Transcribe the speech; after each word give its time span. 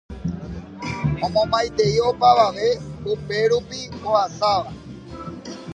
Omomaitei 1.25 1.95
opavave 2.09 2.69
upérupi 3.13 3.79
ohasáva 4.09 4.71